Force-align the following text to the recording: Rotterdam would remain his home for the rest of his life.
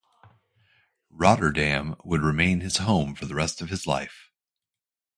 Rotterdam 1.11 1.95
would 2.03 2.23
remain 2.23 2.61
his 2.61 2.77
home 2.77 3.13
for 3.13 3.27
the 3.27 3.35
rest 3.35 3.61
of 3.61 3.69
his 3.69 3.85
life. 3.85 4.31